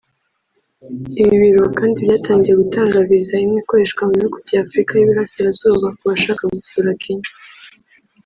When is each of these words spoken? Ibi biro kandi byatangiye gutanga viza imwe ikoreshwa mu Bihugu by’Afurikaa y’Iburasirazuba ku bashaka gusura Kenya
Ibi 1.21 1.35
biro 1.43 1.65
kandi 1.79 1.97
byatangiye 2.05 2.55
gutanga 2.63 2.95
viza 3.07 3.35
imwe 3.45 3.57
ikoreshwa 3.63 4.01
mu 4.07 4.13
Bihugu 4.19 4.37
by’Afurikaa 4.45 4.97
y’Iburasirazuba 4.99 5.87
ku 5.97 6.03
bashaka 6.09 6.43
gusura 6.55 6.89
Kenya 7.03 7.31